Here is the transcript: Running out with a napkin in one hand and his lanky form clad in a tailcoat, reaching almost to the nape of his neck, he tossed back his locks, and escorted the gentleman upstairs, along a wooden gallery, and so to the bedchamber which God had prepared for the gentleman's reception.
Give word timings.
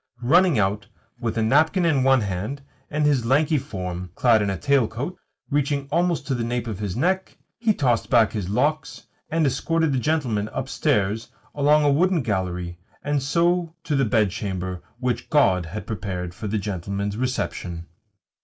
Running 0.23 0.57
out 0.57 0.87
with 1.19 1.37
a 1.37 1.43
napkin 1.43 1.85
in 1.85 2.01
one 2.01 2.21
hand 2.21 2.63
and 2.89 3.05
his 3.05 3.23
lanky 3.23 3.59
form 3.59 4.09
clad 4.15 4.41
in 4.41 4.49
a 4.49 4.57
tailcoat, 4.57 5.15
reaching 5.51 5.87
almost 5.91 6.25
to 6.25 6.33
the 6.33 6.43
nape 6.43 6.65
of 6.65 6.79
his 6.79 6.95
neck, 6.95 7.37
he 7.59 7.71
tossed 7.71 8.09
back 8.09 8.31
his 8.31 8.49
locks, 8.49 9.05
and 9.29 9.45
escorted 9.45 9.93
the 9.93 9.99
gentleman 9.99 10.49
upstairs, 10.53 11.27
along 11.53 11.83
a 11.83 11.91
wooden 11.91 12.23
gallery, 12.23 12.79
and 13.03 13.21
so 13.21 13.75
to 13.83 13.95
the 13.95 14.03
bedchamber 14.03 14.81
which 14.97 15.29
God 15.29 15.67
had 15.67 15.85
prepared 15.85 16.33
for 16.33 16.47
the 16.47 16.57
gentleman's 16.57 17.15
reception. 17.15 17.85